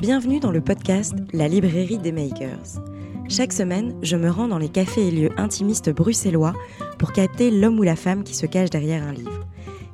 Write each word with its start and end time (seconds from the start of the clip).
Bienvenue 0.00 0.40
dans 0.40 0.50
le 0.50 0.62
podcast 0.62 1.14
La 1.34 1.46
librairie 1.46 1.98
des 1.98 2.10
makers. 2.10 2.80
Chaque 3.28 3.52
semaine, 3.52 3.94
je 4.00 4.16
me 4.16 4.30
rends 4.30 4.48
dans 4.48 4.56
les 4.56 4.70
cafés 4.70 5.08
et 5.08 5.10
lieux 5.10 5.30
intimistes 5.36 5.90
bruxellois 5.90 6.54
pour 6.98 7.12
capter 7.12 7.50
l'homme 7.50 7.78
ou 7.78 7.82
la 7.82 7.96
femme 7.96 8.24
qui 8.24 8.34
se 8.34 8.46
cache 8.46 8.70
derrière 8.70 9.02
un 9.02 9.12
livre. 9.12 9.46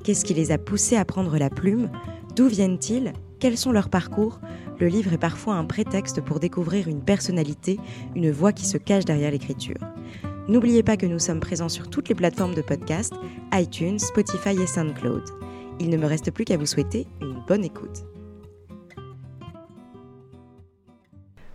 Qu'est-ce 0.05 0.25
qui 0.25 0.33
les 0.33 0.53
a 0.53 0.59
poussés 0.59 0.95
à 0.95 1.05
prendre 1.05 1.37
la 1.39 1.51
plume? 1.51 1.91
D'où 2.37 2.47
viennent-ils? 2.47 3.15
Quels 3.41 3.59
sont 3.59 3.73
leurs 3.73 3.89
parcours? 3.89 4.39
Le 4.79 4.87
livre 4.87 5.13
est 5.13 5.19
parfois 5.19 5.55
un 5.55 5.65
prétexte 5.65 6.21
pour 6.21 6.39
découvrir 6.39 6.87
une 6.87 7.03
personnalité, 7.03 7.81
une 8.15 8.31
voix 8.31 8.53
qui 8.53 8.65
se 8.65 8.79
cache 8.79 9.07
derrière 9.07 9.33
l'écriture. 9.33 9.81
N'oubliez 10.47 10.85
pas 10.85 10.97
que 10.97 11.07
nous 11.07 11.19
sommes 11.19 11.41
présents 11.41 11.69
sur 11.69 11.91
toutes 11.91 12.09
les 12.09 12.15
plateformes 12.15 12.55
de 12.55 12.63
podcast, 12.63 13.13
iTunes, 13.53 13.99
Spotify 13.99 14.51
et 14.51 14.69
SoundCloud. 14.69 15.25
Il 15.81 15.91
ne 15.91 15.97
me 15.97 16.07
reste 16.07 16.31
plus 16.31 16.45
qu'à 16.45 16.57
vous 16.57 16.65
souhaiter 16.65 17.09
une 17.21 17.43
bonne 17.49 17.65
écoute. 17.65 18.05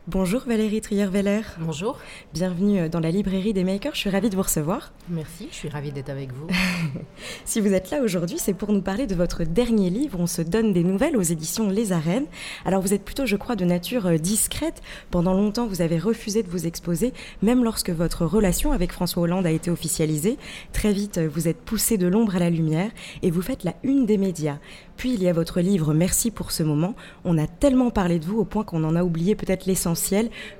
Bonjour 0.07 0.41
Valérie 0.47 0.81
Trier-Veller. 0.81 1.41
Bonjour. 1.59 1.99
Bienvenue 2.33 2.89
dans 2.89 2.99
la 2.99 3.11
librairie 3.11 3.53
des 3.53 3.63
makers. 3.63 3.93
Je 3.93 3.99
suis 3.99 4.09
ravie 4.09 4.31
de 4.31 4.35
vous 4.35 4.41
recevoir. 4.41 4.91
Merci, 5.09 5.47
je 5.51 5.55
suis 5.55 5.69
ravie 5.69 5.91
d'être 5.91 6.09
avec 6.09 6.33
vous. 6.33 6.47
si 7.45 7.61
vous 7.61 7.71
êtes 7.71 7.91
là 7.91 8.01
aujourd'hui, 8.01 8.39
c'est 8.39 8.55
pour 8.55 8.71
nous 8.71 8.81
parler 8.81 9.05
de 9.05 9.13
votre 9.13 9.43
dernier 9.43 9.91
livre. 9.91 10.19
On 10.19 10.25
se 10.25 10.41
donne 10.41 10.73
des 10.73 10.83
nouvelles 10.83 11.15
aux 11.15 11.21
éditions 11.21 11.69
Les 11.69 11.91
Arènes. 11.91 12.25
Alors 12.65 12.81
vous 12.81 12.95
êtes 12.95 13.05
plutôt, 13.05 13.27
je 13.27 13.35
crois, 13.35 13.55
de 13.55 13.63
nature 13.63 14.07
euh, 14.07 14.17
discrète. 14.17 14.81
Pendant 15.11 15.35
longtemps, 15.35 15.67
vous 15.67 15.83
avez 15.83 15.99
refusé 15.99 16.41
de 16.41 16.49
vous 16.49 16.65
exposer, 16.65 17.13
même 17.43 17.63
lorsque 17.63 17.91
votre 17.91 18.25
relation 18.25 18.71
avec 18.71 18.93
François 18.93 19.21
Hollande 19.21 19.45
a 19.45 19.51
été 19.51 19.69
officialisée. 19.69 20.39
Très 20.73 20.93
vite, 20.93 21.19
vous 21.19 21.47
êtes 21.47 21.61
poussé 21.61 21.99
de 21.99 22.07
l'ombre 22.07 22.37
à 22.37 22.39
la 22.39 22.49
lumière 22.49 22.89
et 23.21 23.29
vous 23.29 23.43
faites 23.43 23.63
la 23.63 23.75
une 23.83 24.07
des 24.07 24.17
médias. 24.17 24.57
Puis 24.97 25.13
il 25.13 25.21
y 25.21 25.29
a 25.29 25.33
votre 25.33 25.61
livre 25.61 25.93
Merci 25.93 26.31
pour 26.31 26.51
ce 26.51 26.63
moment. 26.63 26.95
On 27.23 27.37
a 27.37 27.45
tellement 27.45 27.91
parlé 27.91 28.17
de 28.17 28.25
vous 28.25 28.39
au 28.39 28.45
point 28.45 28.63
qu'on 28.63 28.83
en 28.83 28.95
a 28.95 29.03
oublié 29.03 29.35
peut-être 29.35 29.67
l'essentiel. 29.67 29.91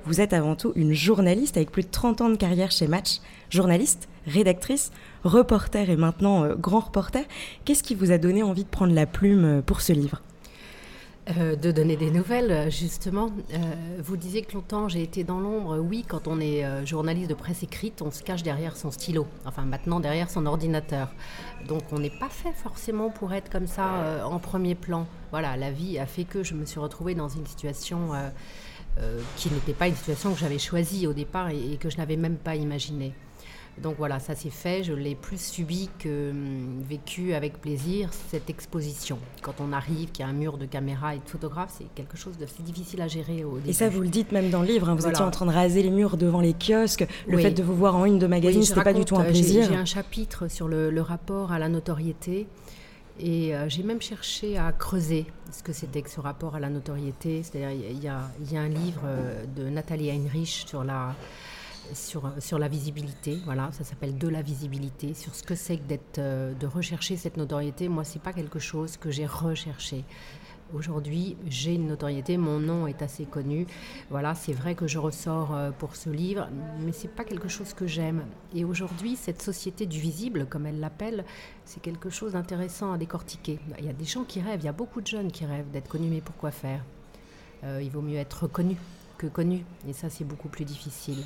Vous 0.04 0.20
êtes 0.20 0.32
avant 0.32 0.54
tout 0.54 0.72
une 0.76 0.92
journaliste 0.92 1.56
avec 1.56 1.70
plus 1.70 1.82
de 1.82 1.90
30 1.90 2.20
ans 2.20 2.28
de 2.28 2.36
carrière 2.36 2.70
chez 2.70 2.86
Match. 2.86 3.18
Journaliste, 3.50 4.08
rédactrice, 4.26 4.92
reporter 5.24 5.90
et 5.90 5.96
maintenant 5.96 6.44
euh, 6.44 6.54
grand 6.54 6.80
reporter. 6.80 7.24
Qu'est-ce 7.64 7.82
qui 7.82 7.94
vous 7.94 8.12
a 8.12 8.18
donné 8.18 8.42
envie 8.42 8.64
de 8.64 8.68
prendre 8.68 8.94
la 8.94 9.06
plume 9.06 9.44
euh, 9.44 9.62
pour 9.62 9.80
ce 9.80 9.92
livre? 9.92 10.22
Euh, 11.36 11.54
de 11.54 11.70
donner 11.70 11.96
des 11.96 12.10
nouvelles, 12.10 12.70
justement. 12.70 13.30
Vous 14.00 14.16
disiez 14.16 14.42
que 14.42 14.54
longtemps 14.54 14.88
j'ai 14.88 15.02
été 15.02 15.22
dans 15.22 15.38
l'ombre. 15.38 15.78
Oui, 15.78 16.04
quand 16.06 16.26
on 16.26 16.40
est 16.40 16.64
journaliste 16.84 17.30
de 17.30 17.34
presse 17.34 17.62
écrite, 17.62 18.02
on 18.02 18.10
se 18.10 18.24
cache 18.24 18.42
derrière 18.42 18.76
son 18.76 18.90
stylo. 18.90 19.26
Enfin, 19.44 19.62
maintenant 19.62 20.00
derrière 20.00 20.28
son 20.28 20.46
ordinateur. 20.46 21.14
Donc, 21.68 21.82
on 21.92 22.00
n'est 22.00 22.18
pas 22.18 22.28
fait 22.28 22.52
forcément 22.52 23.10
pour 23.10 23.32
être 23.32 23.50
comme 23.50 23.68
ça 23.68 24.24
en 24.24 24.40
premier 24.40 24.74
plan. 24.74 25.06
Voilà, 25.30 25.56
la 25.56 25.70
vie 25.70 25.96
a 26.00 26.06
fait 26.06 26.24
que 26.24 26.42
je 26.42 26.54
me 26.54 26.64
suis 26.64 26.80
retrouvée 26.80 27.14
dans 27.14 27.28
une 27.28 27.46
situation 27.46 28.10
qui 29.36 29.50
n'était 29.50 29.72
pas 29.72 29.88
une 29.88 29.96
situation 29.96 30.32
que 30.32 30.38
j'avais 30.38 30.58
choisie 30.58 31.06
au 31.06 31.12
départ 31.12 31.50
et, 31.50 31.72
et 31.72 31.76
que 31.76 31.90
je 31.90 31.96
n'avais 31.96 32.16
même 32.16 32.36
pas 32.36 32.56
imaginée. 32.56 33.12
Donc 33.80 33.94
voilà, 33.96 34.18
ça 34.18 34.34
s'est 34.34 34.50
fait. 34.50 34.84
Je 34.84 34.92
l'ai 34.92 35.14
plus 35.14 35.40
subi 35.40 35.88
que 35.98 36.30
hum, 36.30 36.82
vécu 36.86 37.32
avec 37.32 37.60
plaisir, 37.60 38.10
cette 38.28 38.50
exposition. 38.50 39.18
Quand 39.40 39.54
on 39.60 39.72
arrive, 39.72 40.10
qu'il 40.12 40.24
y 40.24 40.28
a 40.28 40.30
un 40.30 40.34
mur 40.34 40.58
de 40.58 40.66
caméras 40.66 41.14
et 41.14 41.18
de 41.18 41.28
photographes, 41.28 41.74
c'est 41.78 41.86
quelque 41.94 42.16
chose 42.16 42.36
de 42.36 42.46
difficile 42.62 43.00
à 43.00 43.08
gérer 43.08 43.44
au 43.44 43.56
début. 43.56 43.70
Et 43.70 43.72
ça, 43.72 43.88
vous 43.88 44.00
le 44.00 44.08
dites 44.08 44.30
même 44.30 44.50
dans 44.50 44.60
le 44.60 44.68
livre, 44.68 44.88
hein. 44.88 44.94
vous 44.94 45.06
étiez 45.06 45.24
en 45.24 45.30
train 45.30 45.46
de 45.46 45.52
raser 45.52 45.82
les 45.82 45.90
murs 45.90 46.16
devant 46.16 46.40
les 46.40 46.52
kiosques. 46.54 47.06
Le 47.26 47.38
fait 47.38 47.50
de 47.50 47.62
vous 47.62 47.74
voir 47.74 47.96
en 47.96 48.04
une 48.04 48.18
de 48.18 48.26
magazine, 48.26 48.62
ce 48.62 48.68
c'était 48.68 48.84
pas 48.84 48.92
du 48.92 49.04
tout 49.04 49.16
un 49.16 49.24
euh, 49.24 49.30
plaisir. 49.30 49.66
J'ai 49.68 49.76
un 49.76 49.84
chapitre 49.84 50.48
sur 50.48 50.68
le, 50.68 51.00
rapport 51.00 51.50
à 51.50 51.58
la 51.58 51.68
notoriété. 51.68 52.46
Et 53.18 53.54
euh, 53.54 53.68
j'ai 53.68 53.82
même 53.82 54.00
cherché 54.00 54.56
à 54.58 54.72
creuser 54.72 55.26
ce 55.50 55.62
que 55.62 55.72
c'était 55.72 56.02
que 56.02 56.10
ce 56.10 56.20
rapport 56.20 56.54
à 56.54 56.60
la 56.60 56.70
notoriété. 56.70 57.42
C'est-à-dire, 57.42 57.70
il 57.70 58.02
y, 58.02 58.08
a 58.08 58.60
un 58.60 58.68
livre 58.68 59.02
euh, 59.04 59.44
de 59.54 59.68
Nathalie 59.68 60.10
Heinrich 60.10 60.64
sur 60.66 60.82
la, 60.82 61.14
sur, 61.94 62.58
la 62.58 62.68
visibilité. 62.68 63.38
Voilà, 63.44 63.70
ça 63.72 63.84
s'appelle 63.84 64.16
de 64.16 64.28
la 64.28 64.42
visibilité, 64.42 65.14
sur 65.14 65.34
ce 65.34 65.42
que 65.42 65.54
c'est 65.54 65.76
que 65.76 66.18
euh, 66.18 66.54
de 66.54 66.66
rechercher 66.66 67.16
cette 67.16 67.36
notoriété. 67.36 67.88
Moi, 67.88 68.04
c'est 68.04 68.22
pas 68.22 68.32
quelque 68.32 68.58
chose 68.58 68.96
que 68.96 69.10
j'ai 69.10 69.26
recherché. 69.26 70.04
Aujourd'hui, 70.74 71.36
j'ai 71.46 71.74
une 71.74 71.86
notoriété, 71.86 72.38
mon 72.38 72.58
nom 72.58 72.86
est 72.86 73.02
assez 73.02 73.26
connu. 73.26 73.66
Voilà, 74.08 74.34
c'est 74.34 74.54
vrai 74.54 74.74
que 74.74 74.86
je 74.86 74.98
ressors 74.98 75.54
euh, 75.54 75.70
pour 75.70 75.96
ce 75.96 76.08
livre, 76.08 76.48
mais 76.80 76.92
c'est 76.92 77.14
pas 77.14 77.24
quelque 77.24 77.48
chose 77.48 77.74
que 77.74 77.86
j'aime. 77.86 78.24
Et 78.54 78.64
aujourd'hui, 78.64 79.16
cette 79.16 79.42
société 79.42 79.84
du 79.84 80.00
visible, 80.00 80.46
comme 80.46 80.64
elle 80.64 80.80
l'appelle, 80.80 81.26
c'est 81.66 81.80
quelque 81.80 82.08
chose 82.08 82.32
d'intéressant 82.32 82.90
à 82.90 82.96
décortiquer. 82.96 83.58
Il 83.78 83.84
y 83.84 83.90
a 83.90 83.92
des 83.92 84.06
gens 84.06 84.24
qui 84.24 84.40
rêvent, 84.40 84.60
il 84.62 84.64
y 84.64 84.68
a 84.68 84.72
beaucoup 84.72 85.02
de 85.02 85.06
jeunes 85.06 85.30
qui 85.30 85.44
rêvent 85.44 85.70
d'être 85.70 85.88
connus, 85.88 86.08
mais 86.08 86.22
pourquoi 86.22 86.50
faire? 86.50 86.82
Euh, 87.64 87.82
Il 87.82 87.90
vaut 87.90 88.00
mieux 88.00 88.16
être 88.16 88.44
reconnu 88.44 88.76
que 89.18 89.26
connu, 89.26 89.64
et 89.86 89.92
ça, 89.92 90.08
c'est 90.08 90.24
beaucoup 90.24 90.48
plus 90.48 90.64
difficile. 90.64 91.22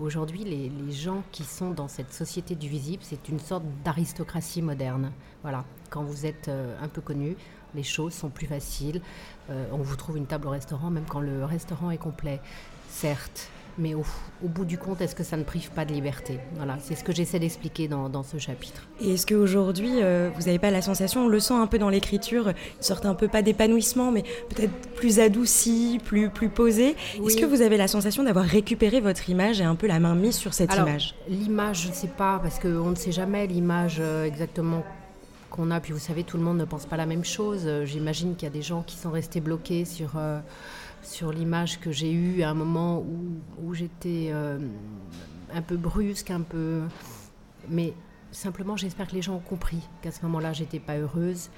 Aujourd'hui, 0.00 0.44
les, 0.44 0.92
gens 0.92 1.22
qui 1.30 1.44
sont 1.44 1.70
dans 1.72 1.86
cette 1.86 2.12
société 2.14 2.54
du 2.54 2.68
visible, 2.68 3.02
c'est 3.04 3.28
une 3.28 3.38
sorte 3.38 3.64
d'aristocratie 3.84 4.62
moderne. 4.62 5.12
Voilà, 5.42 5.64
quand 5.90 6.02
vous 6.02 6.24
êtes 6.24 6.48
euh, 6.48 6.74
un 6.80 6.88
peu 6.88 7.02
connu, 7.02 7.36
les 7.74 7.82
choses 7.82 8.14
sont 8.14 8.30
plus 8.30 8.46
faciles. 8.46 9.02
Euh, 9.50 9.66
on 9.72 9.78
vous 9.78 9.96
trouve 9.96 10.16
une 10.16 10.26
table 10.26 10.46
au 10.46 10.50
restaurant, 10.50 10.88
même 10.90 11.04
quand 11.06 11.20
le 11.20 11.44
restaurant 11.44 11.90
est 11.90 11.98
complet. 11.98 12.40
Certes, 12.88 13.50
mais 13.80 13.94
au, 13.94 14.04
bout 14.42 14.64
du 14.64 14.78
compte, 14.78 15.00
est-ce 15.00 15.14
que 15.14 15.24
ça 15.24 15.36
ne 15.36 15.44
prive 15.44 15.70
pas 15.70 15.84
de 15.84 15.92
liberté? 15.92 16.38
Voilà, 16.56 16.76
c'est 16.80 16.94
ce 16.94 17.02
que 17.02 17.12
j'essaie 17.12 17.38
d'expliquer 17.38 17.88
dans, 17.88 18.22
ce 18.22 18.38
chapitre. 18.38 18.86
Et 19.00 19.14
est-ce 19.14 19.26
qu'aujourd'hui, 19.26 20.02
euh, 20.02 20.30
vous 20.36 20.42
n'avez 20.42 20.58
pas 20.58 20.70
la 20.70 20.82
sensation, 20.82 21.24
on 21.24 21.28
le 21.28 21.40
sent 21.40 21.54
un 21.54 21.66
peu 21.66 21.78
dans 21.78 21.88
l'écriture, 21.88 22.48
une 22.48 22.82
sorte 22.82 23.06
un 23.06 23.14
peu 23.14 23.28
pas 23.28 23.42
d'épanouissement, 23.42 24.12
mais 24.12 24.22
peut-être 24.22 24.72
plus 24.94 25.20
adouci, 25.20 26.00
plus, 26.04 26.28
plus 26.28 26.50
posé? 26.50 26.96
Est-ce 27.24 27.36
que 27.36 27.46
vous 27.46 27.62
avez 27.62 27.76
la 27.76 27.88
sensation 27.88 28.22
d'avoir 28.22 28.44
récupéré 28.44 29.00
votre 29.00 29.28
image 29.30 29.60
et 29.60 29.64
un 29.64 29.74
peu 29.74 29.86
la 29.86 29.98
main 29.98 30.14
mise 30.14 30.36
sur 30.36 30.54
cette 30.54 30.74
image? 30.74 31.14
L'image, 31.28 31.82
je 31.82 31.88
ne 31.88 31.94
sais 31.94 32.08
pas, 32.08 32.38
parce 32.42 32.58
qu'on 32.58 32.90
ne 32.90 32.96
sait 32.96 33.12
jamais 33.12 33.46
l'image 33.46 33.96
euh, 34.00 34.24
exactement 34.24 34.84
qu'on 35.50 35.70
a. 35.70 35.80
Puis 35.80 35.92
vous 35.92 35.98
savez, 35.98 36.22
tout 36.22 36.36
le 36.36 36.42
monde 36.42 36.58
ne 36.58 36.64
pense 36.64 36.86
pas 36.86 36.96
la 36.96 37.06
même 37.06 37.24
chose. 37.24 37.62
Euh, 37.64 37.84
j'imagine 37.84 38.36
qu'il 38.36 38.46
y 38.46 38.50
a 38.50 38.54
des 38.54 38.62
gens 38.62 38.82
qui 38.82 38.96
sont 38.96 39.10
restés 39.10 39.40
bloqués 39.40 39.84
sur 39.84 40.12
sur 41.02 41.32
l'image 41.32 41.80
que 41.80 41.90
j'ai 41.90 42.12
eue 42.12 42.42
à 42.42 42.50
un 42.50 42.54
moment 42.54 43.04
où, 43.62 43.74
j'étais 43.74 44.30
euh, 44.32 44.58
un 45.54 45.62
peu 45.62 45.76
brusque, 45.76 46.30
un 46.30 46.42
peu. 46.42 46.82
Mais 47.68 47.94
simplement, 48.32 48.76
j'espère 48.76 49.08
que 49.08 49.14
les 49.14 49.22
gens 49.22 49.34
ont 49.34 49.40
compris 49.40 49.80
qu'à 50.02 50.10
ce 50.10 50.22
moment-là, 50.22 50.52
j'étais 50.52 50.78
pas 50.78 50.96
heureuse, 50.96 51.50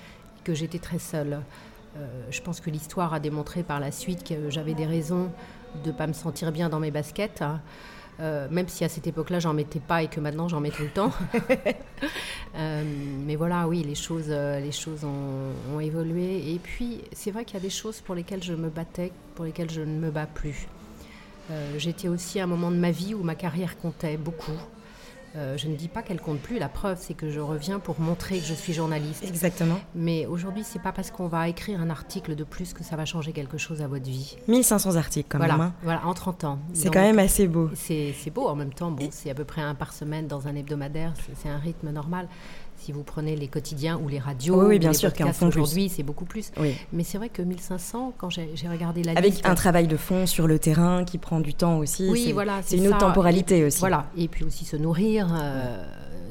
que 0.45 0.55
j'étais 0.55 0.79
très 0.79 0.99
seule. 0.99 1.41
Euh, 1.97 2.07
je 2.31 2.41
pense 2.41 2.61
que 2.61 2.71
l'histoire 2.71 3.13
a 3.13 3.21
démontré 3.21 3.63
par 3.63 3.81
la 3.81 3.93
suite 3.93 4.27
que 4.27 4.51
j'avais 4.51 4.75
des 4.75 4.87
raisons 4.87 5.31
de 5.85 5.91
ne 5.91 5.97
pas 5.97 6.07
me 6.07 6.13
sentir 6.13 6.53
bien 6.53 6.69
dans 6.69 6.81
mes 6.81 6.91
baskets. 6.91 7.43
Hein. 7.43 7.61
Euh, 8.21 8.47
même 8.51 8.69
si 8.69 8.85
à 8.85 8.89
cette 8.89 9.07
époque-là, 9.07 9.41
j'en 9.41 9.55
mettais 9.55 9.81
pas 9.81 10.03
et 10.03 10.09
que 10.09 10.21
maintenant, 10.21 10.49
j'en 10.49 10.61
mets 10.61 10.71
tout 10.71 10.83
le 10.83 10.91
temps. 10.91 11.13
Euh, 12.55 12.83
mais 13.27 13.37
voilà, 13.37 13.67
oui, 13.67 13.83
les 13.83 13.95
choses, 13.95 14.27
euh, 14.29 14.61
les 14.61 14.73
choses 14.73 15.05
ont, 15.05 15.81
évolué. 15.81 16.53
Et 16.53 16.59
puis, 16.59 17.01
c'est 17.13 17.31
vrai 17.31 17.45
qu'il 17.45 17.55
y 17.55 17.57
a 17.57 17.63
des 17.63 17.71
choses 17.71 18.01
pour 18.01 18.15
lesquelles 18.15 18.43
je 18.43 18.53
me 18.53 18.69
battais, 18.69 19.11
pour 19.35 19.45
lesquelles 19.45 19.71
je 19.71 19.81
ne 19.81 19.99
me 19.99 20.11
bats 20.11 20.27
plus. 20.27 20.67
J'étais 21.77 22.09
aussi 22.09 22.41
à 22.41 22.45
un 22.45 22.47
moment 22.47 22.71
de 22.71 22.77
ma 22.77 22.93
vie 22.93 23.13
où 23.13 23.23
ma 23.23 23.35
carrière 23.35 23.77
comptait 23.77 24.17
beaucoup. 24.17 24.57
Euh, 25.37 25.57
je 25.57 25.69
ne 25.69 25.77
dis 25.77 25.89
pas 25.89 26.03
qu'elle 26.03 26.21
compte 26.21 26.41
plus. 26.41 26.59
La 26.59 26.69
preuve, 26.69 26.99
c'est 27.01 27.15
que 27.15 27.31
je 27.31 27.41
reviens 27.41 27.79
pour 27.79 28.01
montrer 28.01 28.39
que 28.39 28.45
je 28.45 28.55
suis 28.55 28.73
journaliste. 28.73 29.25
Exactement. 29.25 29.79
Mais 29.95 30.27
aujourd'hui, 30.27 30.63
c'est 30.65 30.83
pas 30.83 30.93
parce 30.93 31.11
qu'on 31.11 31.27
va 31.27 31.49
écrire 31.49 31.81
un 31.81 31.91
article 31.91 32.35
de 32.35 32.45
plus 32.45 32.73
que 32.73 32.85
ça 32.85 32.97
va 32.97 33.05
changer 33.05 33.33
quelque 33.33 33.59
chose 33.59 33.83
à 33.83 33.87
votre 33.87 34.05
vie. 34.05 34.37
1500 34.49 34.97
articles, 34.97 35.29
quand 35.31 35.39
même. 35.39 35.51
Hein. 35.51 35.73
Voilà, 35.83 36.07
en 36.07 36.15
30 36.15 36.45
ans. 36.45 36.59
C'est 36.75 36.91
quand 36.91 37.01
même 37.01 37.19
assez 37.19 37.49
beau. 37.49 37.71
C'est 37.75 38.15
beau 38.33 38.47
en 38.47 38.55
même 38.55 38.73
temps. 38.73 38.91
Bon, 38.91 39.09
c'est 39.11 39.31
à 39.31 39.35
peu 39.35 39.45
près 39.45 39.63
un 39.63 39.75
par 39.75 39.93
semaine 39.93 40.27
dans 40.27 40.49
un 40.49 40.55
hebdomadaire. 40.55 41.15
C'est 41.43 41.49
un 41.49 41.59
rythme 41.59 41.91
normal. 41.91 42.29
Si 42.83 42.91
vous 42.91 43.05
prenez 43.05 43.37
les 43.37 43.47
quotidiens 43.47 43.97
ou 43.97 44.09
les 44.09 44.19
radios, 44.19 44.61
oui, 44.61 44.81
bien 44.81 44.91
les 44.91 44.97
sûr, 44.97 45.13
aujourd'hui, 45.41 45.89
c'est 45.89 46.03
beaucoup 46.03 46.25
plus. 46.25 46.51
Mais 46.93 47.05
c'est 47.05 47.17
vrai 47.17 47.29
que 47.29 47.41
1500, 47.41 48.15
quand 48.19 48.29
j'ai 48.29 48.69
regardé 48.69 49.05
la 49.05 49.13
Avec 49.13 49.47
un 49.47 49.55
travail 49.55 49.87
de 49.87 49.97
fond 49.97 50.27
sur 50.27 50.49
le 50.49 50.59
terrain 50.59 51.05
qui 51.05 51.19
prend 51.19 51.39
du 51.39 51.55
temps 51.55 51.79
aussi. 51.79 52.09
Oui, 52.11 52.33
voilà, 52.33 52.61
c'est 52.65 52.79
une 52.79 52.89
autre 52.89 52.99
temporalité 52.99 53.65
aussi. 53.65 53.79
Voilà, 53.79 54.07
et 54.17 54.27
puis 54.27 54.45
aussi 54.45 54.65
se 54.65 54.75
nourrir, 54.75 55.29
euh, 55.33 55.85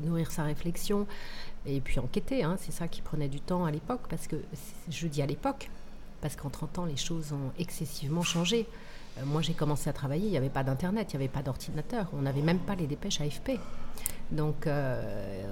nourrir 0.03 0.29
sa 0.29 0.43
réflexion, 0.43 1.07
et 1.65 1.79
puis 1.79 1.99
enquêter. 1.99 2.43
Hein, 2.43 2.57
c'est 2.59 2.73
ça 2.73 2.89
qui 2.89 3.01
prenait 3.01 3.29
du 3.29 3.39
temps 3.39 3.63
à 3.63 3.71
l'époque, 3.71 4.01
parce 4.09 4.27
que 4.27 4.35
je 4.89 5.07
dis 5.07 5.21
à 5.21 5.27
l'époque, 5.27 5.69
parce 6.19 6.35
qu'en 6.35 6.49
30 6.49 6.79
ans, 6.79 6.85
les 6.85 6.97
choses 6.97 7.31
ont 7.31 7.53
excessivement 7.59 8.23
changé. 8.23 8.67
Euh, 9.17 9.21
moi, 9.25 9.41
j'ai 9.41 9.53
commencé 9.53 9.89
à 9.89 9.93
travailler, 9.93 10.25
il 10.25 10.31
n'y 10.31 10.37
avait 10.37 10.49
pas 10.49 10.63
d'Internet, 10.63 11.13
il 11.13 11.17
n'y 11.17 11.23
avait 11.23 11.31
pas 11.31 11.43
d'ordinateur, 11.43 12.07
on 12.11 12.23
n'avait 12.23 12.41
même 12.41 12.59
pas 12.59 12.75
les 12.75 12.87
dépêches 12.87 13.21
AFP. 13.21 13.51
Donc, 14.31 14.65
euh, 14.65 15.01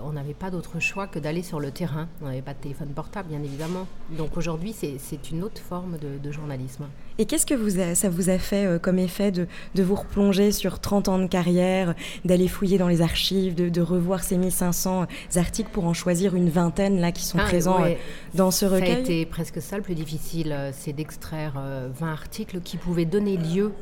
on 0.04 0.14
n'avait 0.14 0.34
pas 0.34 0.50
d'autre 0.52 0.80
choix 0.80 1.08
que 1.08 1.20
d'aller 1.20 1.44
sur 1.44 1.60
le 1.60 1.72
terrain. 1.72 2.08
On 2.22 2.28
n'avait 2.28 2.42
pas 2.42 2.54
de 2.54 2.60
téléphone 2.60 2.90
portable, 2.90 3.30
bien 3.30 3.44
évidemment. 3.44 3.88
Donc, 4.12 4.38
aujourd'hui, 4.38 4.74
c'est 4.74 5.32
une 5.32 5.44
autre 5.44 5.62
forme 5.62 5.98
de, 5.98 6.32
journalisme. 6.32 6.86
Et 7.18 7.26
qu'est-ce 7.26 7.46
que 7.46 7.56
vous 7.56 7.96
ça 7.96 8.10
vous 8.10 8.30
a 8.30 8.38
fait 8.38 8.66
euh, 8.66 8.80
comme 8.80 9.00
effet 9.00 9.32
de, 9.32 9.48
vous 9.76 9.96
replonger 9.96 10.52
sur 10.52 10.80
30 10.80 11.08
ans 11.10 11.20
de 11.20 11.26
carrière, 11.26 11.96
d'aller 12.24 12.48
fouiller 12.48 12.78
dans 12.78 12.88
les 12.88 13.02
archives, 13.02 13.56
de, 13.56 13.82
revoir 13.82 14.24
ces 14.24 14.38
1500 14.38 15.08
articles 15.36 15.70
pour 15.72 15.86
en 15.86 15.94
choisir 15.94 16.36
une 16.36 16.50
vingtaine 16.50 17.02
là 17.02 17.12
qui 17.12 17.26
sont 17.26 17.40
ah, 17.40 17.46
présents 17.46 17.84
euh, 17.84 17.96
dans 18.36 18.52
ce 18.52 18.66
recueil 18.66 18.92
Ça 18.92 18.98
a 18.98 19.00
été 19.00 19.26
presque 19.26 19.62
ça 19.62 19.78
le 19.78 19.84
plus 19.84 19.96
difficile, 19.96 20.56
c'est 20.74 20.94
d'extraire 20.94 21.62
20 22.00 22.12
articles 22.12 22.62
qui 22.62 22.78
pouvaient 22.78 23.06
donner 23.06 23.38
lieu 23.38 23.74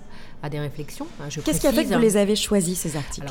à 0.42 0.50
des 0.50 0.60
réflexions. 0.60 1.08
Hein, 1.22 1.28
qu'est-ce 1.44 1.60
qui 1.60 1.68
a 1.68 1.74
fait 1.74 1.86
que 1.86 1.94
vous 1.94 2.00
les 2.00 2.18
avez 2.18 2.36
choisis, 2.36 2.80
ces 2.80 2.96
articles? 2.96 3.28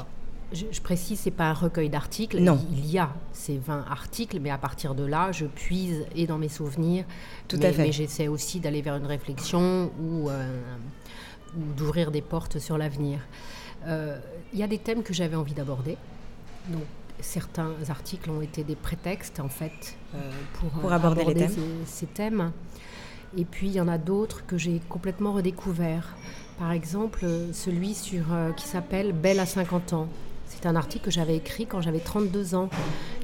Je, 0.53 0.81
précise, 0.81 1.19
c'est 1.21 1.33
pas 1.33 1.51
un 1.51 1.53
recueil 1.53 1.89
d'articles. 1.89 2.39
Non. 2.39 2.59
Il 2.71 2.89
y 2.89 2.99
a 2.99 3.11
ces 3.33 3.59
20 3.59 3.85
articles, 3.91 4.39
mais 4.41 4.51
à 4.51 4.59
partir 4.59 4.95
de 4.95 5.05
là, 5.05 5.33
je 5.33 5.47
puise 5.47 6.07
et 6.15 6.27
dans 6.27 6.39
mes 6.39 6.49
souvenirs. 6.49 7.05
Tout 7.49 7.57
mais, 7.59 7.67
à 7.67 7.73
fait. 7.73 7.83
Mais 7.83 7.93
j'essaie 7.93 8.29
aussi 8.29 8.61
d'aller 8.61 8.81
vers 8.81 8.97
une 8.97 9.07
réflexion 9.07 9.91
ou, 10.01 10.31
euh, 10.31 10.61
d'ouvrir 11.77 12.13
des 12.13 12.23
portes 12.23 12.59
sur 12.59 12.79
l'avenir. 12.79 13.19
Euh, 13.87 14.19
il 14.53 14.59
y 14.59 14.63
a 14.63 14.69
des 14.69 14.79
thèmes 14.79 15.03
que 15.03 15.13
j'avais 15.13 15.37
envie 15.37 15.55
d'aborder. 15.55 15.97
Donc, 16.69 16.85
certains 17.21 17.73
articles 17.89 18.31
ont 18.31 18.41
été 18.41 18.63
des 18.63 18.77
prétextes, 18.77 19.41
en 19.41 19.49
fait, 19.49 19.97
euh, 20.15 20.31
pour, 20.55 20.93
aborder, 20.93 21.25
les 21.25 21.35
thèmes. 21.35 21.55
Ces, 21.87 22.07
thèmes. 22.07 22.53
Et 23.37 23.45
puis, 23.45 23.67
il 23.67 23.75
y 23.75 23.81
en 23.81 23.89
a 23.89 23.99
d'autres 23.99 24.47
que 24.47 24.59
j'ai 24.59 24.81
complètement 24.89 25.33
redécouverts. 25.33 26.15
Par 26.59 26.71
exemple, 26.71 27.27
celui 27.53 27.95
sur, 27.95 28.25
qui 28.57 28.67
s'appelle 28.67 29.13
Belle 29.13 29.41
à 29.41 29.47
50 29.47 29.93
ans. 29.93 30.09
C'est 30.47 30.67
un 30.67 30.77
article 30.77 31.05
que 31.05 31.11
j'avais 31.11 31.37
écrit 31.37 31.67
quand 31.67 31.81
j'avais 31.81 32.01
32 32.01 32.55
ans. 32.55 32.69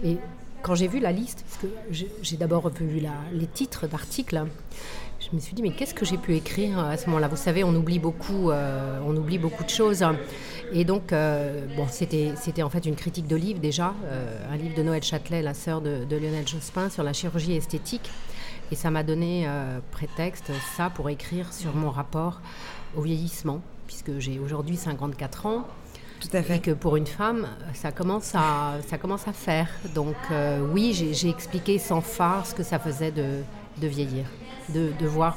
Et 0.04 0.18
quand 0.62 0.74
j'ai 0.74 0.88
vu 0.88 1.00
la 1.00 1.12
liste, 1.12 1.44
parce 1.48 1.62
que 1.62 2.06
j'ai 2.22 2.36
d'abord 2.36 2.68
vu 2.68 3.02
les 3.32 3.46
titres 3.46 3.86
d'articles, 3.86 4.44
je 5.20 5.36
me 5.36 5.40
suis 5.40 5.54
dit 5.54 5.62
mais 5.62 5.72
qu'est-ce 5.72 5.94
que 5.94 6.04
j'ai 6.04 6.18
pu 6.18 6.34
écrire 6.34 6.78
à 6.78 6.96
ce 6.96 7.06
moment-là? 7.06 7.28
Vous 7.28 7.36
savez, 7.36 7.64
on 7.64 7.74
oublie 7.74 7.98
beaucoup, 7.98 8.50
euh, 8.50 9.00
on 9.06 9.16
oublie 9.16 9.38
beaucoup 9.38 9.64
de 9.64 9.70
choses. 9.70 10.04
Et 10.72 10.84
donc, 10.84 11.12
euh, 11.12 11.66
c'était 11.88 12.62
en 12.62 12.70
fait 12.70 12.86
une 12.86 12.96
critique 12.96 13.26
de 13.26 13.36
livre 13.36 13.60
déjà, 13.60 13.94
euh, 14.04 14.52
un 14.52 14.56
livre 14.56 14.74
de 14.74 14.82
Noël 14.82 15.02
Châtelet, 15.02 15.42
la 15.42 15.54
sœur 15.54 15.80
de, 15.80 16.04
de, 16.04 16.16
Lionel 16.16 16.46
Jospin, 16.46 16.90
sur 16.90 17.02
la 17.02 17.12
chirurgie 17.12 17.54
esthétique. 17.54 18.10
Et 18.70 18.74
ça 18.74 18.90
m'a 18.90 19.02
donné 19.02 19.46
prétexte, 19.90 20.50
ça, 20.76 20.88
pour 20.88 21.10
écrire 21.10 21.52
sur 21.52 21.74
mon 21.74 21.90
rapport 21.90 22.40
au 22.96 23.02
vieillissement, 23.02 23.60
puisque 23.86 24.18
j'ai 24.18 24.38
aujourd'hui 24.38 24.76
54 24.76 25.46
ans. 25.46 25.66
Tout 26.22 26.36
à 26.36 26.42
fait. 26.42 26.56
Et 26.56 26.60
que 26.60 26.70
pour 26.70 26.96
une 26.96 27.06
femme, 27.06 27.48
ça 27.74 27.90
commence 27.90 28.34
à, 28.34 28.74
ça 28.86 28.96
commence 28.96 29.26
à 29.26 29.32
faire. 29.32 29.68
Donc 29.94 30.14
euh, 30.30 30.60
oui, 30.72 30.92
j'ai 31.12 31.28
expliqué 31.28 31.78
sans 31.78 32.00
phare 32.00 32.46
ce 32.46 32.54
que 32.54 32.62
ça 32.62 32.78
faisait 32.78 33.10
de, 33.10 33.42
de 33.78 33.86
vieillir, 33.88 34.26
de, 34.68 34.92
de 34.98 35.06
voir 35.06 35.36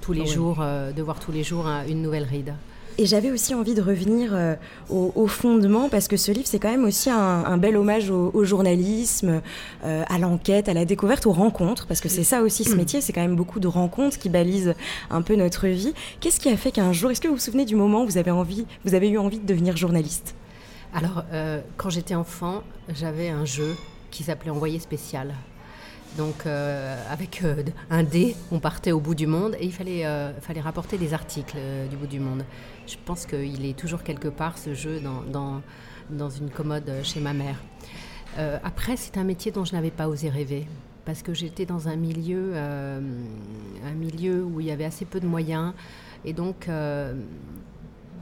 tous 0.00 0.12
les 0.12 0.26
jours, 0.26 0.58
euh, 0.60 0.92
de 0.92 1.02
voir 1.02 1.18
tous 1.18 1.32
les 1.32 1.42
jours 1.42 1.66
une 1.88 2.00
nouvelle 2.00 2.24
ride. 2.24 2.54
Et 2.96 3.06
j'avais 3.06 3.32
aussi 3.32 3.54
envie 3.54 3.74
de 3.74 3.82
revenir 3.82 4.30
euh, 4.34 4.54
au, 4.88 5.26
fondement, 5.26 5.88
parce 5.88 6.06
que 6.06 6.16
ce 6.16 6.30
livre, 6.30 6.46
c'est 6.46 6.60
quand 6.60 6.70
même 6.70 6.84
aussi 6.84 7.10
un, 7.10 7.56
bel 7.58 7.76
hommage 7.76 8.10
au, 8.10 8.44
journalisme, 8.44 9.42
euh, 9.84 10.04
à 10.08 10.18
l'enquête, 10.18 10.68
à 10.68 10.74
la 10.74 10.84
découverte, 10.84 11.26
aux 11.26 11.32
rencontres, 11.32 11.86
parce 11.86 12.00
que 12.00 12.08
c'est 12.08 12.22
ça 12.22 12.42
aussi 12.42 12.62
ce 12.62 12.76
métier, 12.76 13.00
c'est 13.00 13.12
quand 13.12 13.20
même 13.20 13.34
beaucoup 13.34 13.58
de 13.58 13.66
rencontres 13.66 14.18
qui 14.18 14.28
balisent 14.28 14.74
un 15.10 15.22
peu 15.22 15.34
notre 15.34 15.66
vie. 15.66 15.92
Qu'est-ce 16.20 16.38
qui 16.38 16.48
a 16.48 16.56
fait 16.56 16.70
qu'un 16.70 16.92
jour, 16.92 17.10
est-ce 17.10 17.20
que 17.20 17.26
vous 17.26 17.34
vous 17.34 17.40
souvenez 17.40 17.64
du 17.64 17.74
moment 17.74 18.04
où 18.04 18.06
vous 18.06 18.18
avez, 18.18 18.30
envie, 18.30 18.64
vous 18.84 18.94
avez 18.94 19.08
eu 19.08 19.18
envie 19.18 19.40
de 19.40 19.46
devenir 19.46 19.76
journaliste? 19.76 20.36
Alors, 20.94 21.24
euh, 21.32 21.60
quand 21.76 21.90
j'étais 21.90 22.14
enfant, 22.14 22.62
j'avais 22.88 23.28
un 23.28 23.44
jeu 23.44 23.74
qui 24.12 24.22
s'appelait 24.22 24.50
Envoyé 24.50 24.78
spécial. 24.78 25.34
Donc 26.16 26.46
euh, 26.46 26.96
avec 27.10 27.42
euh, 27.42 27.62
un 27.90 28.04
dé, 28.04 28.36
on 28.52 28.60
partait 28.60 28.92
au 28.92 29.00
bout 29.00 29.16
du 29.16 29.26
monde 29.26 29.56
et 29.58 29.64
il 29.64 29.72
fallait, 29.72 30.06
euh, 30.06 30.32
rapporter 30.62 30.96
des 30.96 31.12
articles 31.12 31.56
du 31.90 31.96
bout 31.96 32.06
du 32.06 32.20
monde. 32.20 32.44
Je 32.86 32.96
pense 33.04 33.26
qu'il 33.26 33.64
est 33.64 33.76
toujours 33.76 34.02
quelque 34.02 34.28
part 34.28 34.56
ce 34.56 34.74
jeu 34.74 35.00
dans, 35.00 35.22
dans, 35.22 35.62
dans 36.10 36.30
une 36.30 36.50
commode 36.50 36.90
chez 37.02 37.20
ma 37.20 37.32
mère. 37.32 37.56
après, 38.62 38.96
c'est 38.96 39.16
un 39.16 39.24
métier 39.24 39.50
dont 39.52 39.64
je 39.64 39.72
n'avais 39.72 39.90
pas 39.90 40.08
osé 40.08 40.28
rêver 40.28 40.66
parce 41.04 41.22
que 41.22 41.34
j'étais 41.34 41.66
dans 41.66 41.88
un 41.88 41.96
milieu, 41.96 42.54
un 42.56 43.94
milieu 43.94 44.44
où 44.44 44.60
il 44.60 44.66
y 44.66 44.70
avait 44.70 44.84
assez 44.84 45.04
peu 45.04 45.20
de 45.20 45.26
moyens 45.26 45.72
et 46.24 46.32
donc 46.32 46.68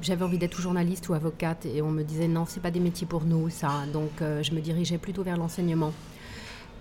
j'avais 0.00 0.24
envie 0.24 0.38
d'être 0.38 0.60
journaliste 0.60 1.08
ou 1.08 1.14
avocate 1.14 1.66
et 1.66 1.82
on 1.82 1.90
me 1.90 2.02
disait 2.02 2.28
non, 2.28 2.44
c'est 2.46 2.60
pas 2.60 2.70
des 2.70 2.80
métiers 2.80 3.06
pour 3.06 3.24
nous 3.24 3.50
ça. 3.50 3.84
Donc 3.92 4.12
je 4.20 4.54
me 4.54 4.60
dirigeais 4.60 4.98
plutôt 4.98 5.22
vers 5.22 5.36
l'enseignement 5.36 5.92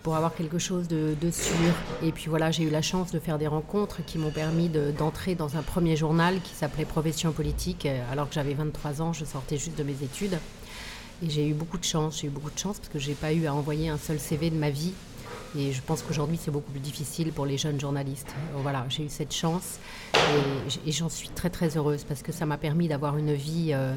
pour 0.03 0.15
avoir 0.15 0.33
quelque 0.33 0.59
chose 0.59 0.87
de, 0.87 1.15
sûr. 1.31 1.73
Et 2.03 2.11
puis 2.11 2.25
voilà, 2.27 2.51
j'ai 2.51 2.63
eu 2.63 2.69
la 2.69 2.81
chance 2.81 3.11
de 3.11 3.19
faire 3.19 3.37
des 3.37 3.47
rencontres 3.47 4.03
qui 4.05 4.17
m'ont 4.17 4.31
permis 4.31 4.69
d'entrer 4.69 5.35
dans 5.35 5.57
un 5.57 5.61
premier 5.61 5.95
journal 5.95 6.41
qui 6.41 6.53
s'appelait 6.55 6.85
Profession 6.85 7.31
politique. 7.31 7.87
Alors 8.11 8.27
que 8.27 8.33
j'avais 8.33 8.53
23 8.53 9.01
ans, 9.01 9.13
je 9.13 9.25
sortais 9.25 9.57
juste 9.57 9.77
de 9.77 9.83
mes 9.83 10.03
études. 10.03 10.37
Et 11.23 11.29
j'ai 11.29 11.47
eu 11.47 11.53
beaucoup 11.53 11.77
de 11.77 11.83
chance, 11.83 12.19
j'ai 12.21 12.27
eu 12.27 12.31
beaucoup 12.31 12.49
de 12.49 12.57
chance 12.57 12.79
parce 12.79 12.89
que 12.89 12.97
j'ai 12.97 13.13
pas 13.13 13.31
eu 13.31 13.45
à 13.45 13.53
envoyer 13.53 13.89
un 13.89 13.97
seul 13.97 14.19
CV 14.19 14.49
de 14.49 14.55
ma 14.55 14.71
vie. 14.71 14.93
Et 15.55 15.71
je 15.71 15.81
pense 15.81 16.01
qu'aujourd'hui, 16.01 16.39
c'est 16.41 16.49
beaucoup 16.49 16.71
plus 16.71 16.79
difficile 16.79 17.31
pour 17.31 17.45
les 17.45 17.57
jeunes 17.57 17.79
journalistes. 17.79 18.33
Voilà, 18.55 18.85
j'ai 18.89 19.03
eu 19.03 19.09
cette 19.09 19.33
chance 19.33 19.79
et, 20.85 20.91
j'en 20.91 21.09
suis 21.09 21.29
très 21.29 21.49
très 21.49 21.77
heureuse 21.77 22.05
parce 22.05 22.23
que 22.23 22.31
ça 22.31 22.45
m'a 22.45 22.57
permis 22.57 22.87
d'avoir 22.87 23.17
une 23.17 23.33
vie 23.33 23.71
euh, 23.73 23.93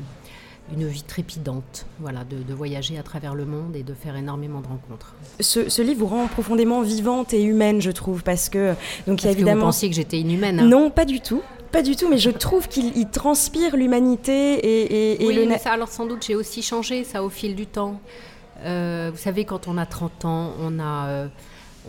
une 0.72 0.87
vie 0.87 1.02
trépidante, 1.02 1.87
voilà, 2.00 2.25
de, 2.25 2.55
voyager 2.55 2.99
à 2.99 3.02
travers 3.02 3.34
le 3.34 3.44
monde 3.44 3.76
et 3.76 3.82
de 3.82 3.93
faire 3.94 4.16
énormément 4.16 4.61
de 4.61 4.66
rencontres. 4.66 5.14
Ce, 5.40 5.82
livre 5.82 6.00
vous 6.00 6.06
rend 6.06 6.26
profondément 6.26 6.81
vivante 6.81 7.34
et 7.34 7.43
humaine, 7.43 7.81
je 7.81 7.90
trouve, 7.90 8.22
parce 8.22 8.49
que 8.49 8.75
donc 9.06 9.22
il 9.22 9.26
y 9.26 9.28
a 9.28 9.32
évidemment. 9.32 9.52
Que 9.52 9.58
vous 9.61 9.66
pensiez 9.66 9.90
que 9.90 9.94
j'étais 9.94 10.19
inhumaine 10.19 10.61
hein 10.61 10.66
Non, 10.66 10.90
pas 10.90 11.05
du 11.05 11.20
tout. 11.20 11.43
Pas 11.70 11.82
du 11.82 11.96
tout, 11.96 12.08
mais 12.08 12.19
je 12.19 12.31
trouve 12.31 12.69
qu'il 12.69 13.08
transpire 13.08 13.76
l'humanité 13.76 14.55
et, 14.55 15.22
et, 15.22 15.26
oui, 15.26 15.49
ça, 15.58 15.72
alors 15.72 15.88
sans 15.88 16.06
doute 16.06 16.25
j'ai 16.25 16.37
aussi 16.37 16.62
changé 16.62 17.02
ça 17.02 17.25
au 17.25 17.31
fil 17.31 17.56
du 17.56 17.67
temps. 17.67 18.00
Euh, 18.64 19.10
vous 19.12 19.19
savez, 19.19 19.44
quand 19.44 19.69
on 19.69 19.76
a 19.76 19.87
30 19.87 20.25
ans, 20.25 20.52
on 20.60 20.78
a, 20.78 21.08
euh, 21.08 21.28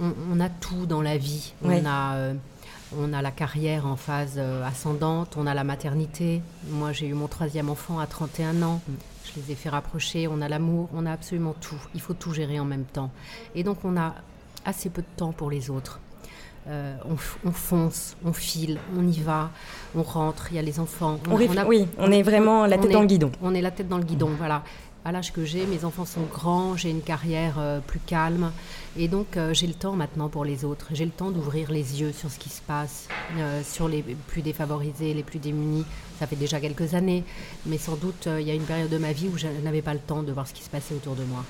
on, 0.01 0.39
a 0.39 0.49
tout 0.49 0.85
dans 0.87 1.01
la 1.01 1.17
vie. 1.17 1.53
On 1.63 1.85
a 1.85 2.15
euh, 2.15 2.33
on 2.97 3.13
a 3.13 3.21
la 3.21 3.31
carrière 3.31 3.85
en 3.85 3.95
phase 3.95 4.35
euh, 4.37 4.63
ascendante, 4.65 5.35
on 5.37 5.47
a 5.47 5.53
la 5.53 5.63
maternité. 5.63 6.41
Moi, 6.69 6.91
j'ai 6.91 7.07
eu 7.07 7.13
mon 7.13 7.27
troisième 7.27 7.69
enfant 7.69 7.99
à 7.99 8.07
31 8.07 8.61
ans. 8.61 8.81
Mm. 8.87 8.93
Je 9.25 9.41
les 9.41 9.51
ai 9.51 9.55
fait 9.55 9.69
rapprocher. 9.69 10.27
On 10.27 10.41
a 10.41 10.47
l'amour, 10.47 10.89
on 10.93 11.05
a 11.05 11.11
absolument 11.11 11.55
tout. 11.59 11.79
Il 11.93 12.01
faut 12.01 12.13
tout 12.13 12.33
gérer 12.33 12.59
en 12.59 12.65
même 12.65 12.85
temps. 12.85 13.11
Et 13.55 13.63
donc, 13.63 13.79
on 13.83 13.97
a 13.97 14.15
assez 14.65 14.89
peu 14.89 15.01
de 15.01 15.17
temps 15.17 15.31
pour 15.31 15.49
les 15.49 15.69
autres. 15.69 15.99
Euh, 16.67 16.95
on, 17.45 17.51
fonce, 17.51 18.17
on 18.25 18.33
file, 18.33 18.79
on 18.97 19.07
y 19.07 19.19
va, 19.19 19.51
on 19.95 20.01
rentre, 20.01 20.47
il 20.49 20.55
y 20.55 20.59
a 20.59 20.63
les 20.63 20.79
enfants. 20.79 21.19
On, 21.29 21.35
oui, 21.35 21.87
on 21.99 22.11
est 22.11 22.23
vraiment 22.23 22.65
la 22.65 22.79
tête 22.79 22.91
dans 22.91 23.01
le 23.01 23.07
guidon. 23.07 23.31
On 23.43 23.53
est 23.53 23.61
la 23.61 23.69
tête 23.69 23.87
dans 23.87 23.99
le 23.99 24.03
guidon, 24.03 24.31
voilà 24.35 24.63
à 25.05 25.11
l'âge 25.11 25.31
que 25.31 25.45
j'ai, 25.45 25.67
mes 25.67 25.85
enfants 25.85 26.03
sont 26.03 26.23
grands, 26.23 26.75
j'ai 26.75 26.89
une 26.89 27.03
carrière 27.03 27.57
euh, 27.59 27.79
plus 27.79 27.99
calme. 27.99 28.51
Et 28.97 29.07
donc, 29.07 29.37
euh, 29.37 29.53
j'ai 29.53 29.67
le 29.67 29.75
temps 29.75 29.93
maintenant 29.93 30.29
pour 30.29 30.43
les 30.43 30.65
autres. 30.65 30.87
J'ai 30.93 31.05
le 31.05 31.11
temps 31.11 31.29
d'ouvrir 31.29 31.71
les 31.71 32.01
yeux 32.01 32.11
sur 32.11 32.31
ce 32.31 32.39
qui 32.39 32.49
se 32.49 32.61
passe, 32.63 33.07
euh, 33.37 33.61
sur 33.63 33.87
les 33.87 34.01
plus 34.01 34.41
défavorisés, 34.41 35.13
les 35.13 35.21
plus 35.21 35.37
démunis. 35.37 35.85
Ça 36.17 36.25
fait 36.25 36.35
déjà 36.35 36.59
quelques 36.59 36.95
années. 36.95 37.23
Mais 37.67 37.77
sans 37.77 37.95
doute, 37.95 38.27
il 38.39 38.47
y 38.47 38.49
a 38.49 38.55
une 38.55 38.63
période 38.63 38.89
de 38.89 38.97
ma 38.97 39.11
vie 39.11 39.29
où 39.31 39.37
je 39.37 39.45
n'avais 39.63 39.83
pas 39.83 39.93
le 39.93 39.99
temps 39.99 40.23
de 40.23 40.31
voir 40.31 40.47
ce 40.47 40.53
qui 40.53 40.63
se 40.63 40.71
passait 40.71 40.95
autour 40.95 41.13
de 41.13 41.23
moi. 41.23 41.45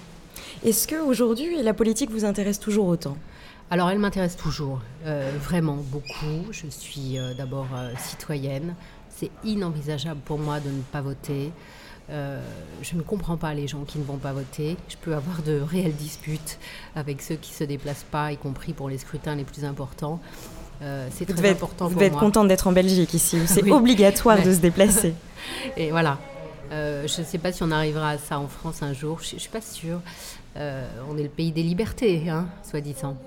Est-ce 0.66 0.86
qu'aujourd'hui, 0.86 1.62
la 1.64 1.74
politique 1.74 2.12
vous 2.12 2.26
intéresse 2.26 2.60
toujours 2.60 2.88
autant? 2.88 3.18
Alors 3.72 3.90
elle 3.90 4.00
m'intéresse 4.00 4.36
toujours, 4.36 4.82
vraiment 5.40 5.78
beaucoup. 5.78 6.52
Je 6.52 6.68
suis 6.68 7.18
d'abord 7.38 7.68
citoyenne. 7.98 8.76
C'est 9.10 9.32
inenvisageable 9.44 10.20
pour 10.24 10.38
moi 10.38 10.60
de 10.60 10.70
ne 10.70 10.82
pas 10.82 11.02
voter. 11.02 11.52
Euh, 12.12 12.40
je 12.84 12.96
ne 12.96 13.02
comprends 13.02 13.38
pas 13.38 13.54
les 13.54 13.68
gens 13.68 13.84
qui 13.84 13.98
ne 13.98 14.04
vont 14.04 14.18
pas 14.18 14.32
voter. 14.32 14.78
Je 14.90 14.96
peux 14.98 15.16
avoir 15.16 15.42
de 15.42 15.60
réelles 15.60 15.96
disputes 15.96 16.60
avec 16.96 17.22
ceux 17.22 17.36
qui 17.36 17.52
ne 17.52 17.56
se 17.56 17.64
déplacent 17.64 18.06
pas, 18.10 18.32
y 18.32 18.38
compris 18.38 18.74
pour 18.74 18.90
les 18.90 18.98
scrutins 18.98 19.36
les 19.36 19.44
plus 19.44 19.66
importants. 19.66 20.20
Euh, 20.82 21.08
c'est 21.12 21.26
très 21.26 21.52
important 21.52 21.88
Vous 21.88 21.96
devez 21.96 22.08
être 22.08 22.20
contente 22.20 22.48
d'être 22.48 22.68
en 22.68 22.74
Belgique 22.74 23.14
ici, 23.14 23.40
c'est 23.48 23.70
obligatoire 23.72 24.42
de 24.42 24.54
se 24.54 24.60
déplacer. 24.60 25.14
Et 25.78 25.90
voilà. 25.90 26.20
Euh, 26.72 27.08
je 27.08 27.22
ne 27.22 27.26
sais 27.26 27.38
pas 27.38 27.52
si 27.52 27.64
on 27.64 27.72
arrivera 27.72 28.12
à 28.12 28.18
ça 28.18 28.40
en 28.40 28.48
France 28.48 28.84
un 28.84 28.94
jour, 28.94 29.20
je 29.22 29.36
ne 29.36 29.40
suis 29.40 29.50
pas 29.50 29.62
sûre. 29.62 30.02
on 30.56 31.18
est 31.18 31.24
le 31.24 31.30
pays 31.30 31.52
des 31.52 31.64
libertés, 31.64 32.30
hein, 32.30 32.48
soi-disant. 32.64 33.18